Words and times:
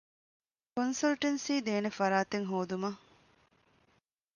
ކޮންސަލްޓެންސީދޭނެ 0.75 1.89
ފަރާތެއް 1.97 2.47
ހޯދުމަށް 2.51 2.99